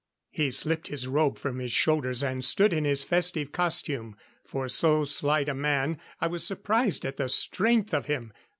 [0.31, 4.15] ]He slipped his robe from his shoulders and stood in his festive costume.
[4.43, 8.33] For so slight a man, I was surprised at the strength of him.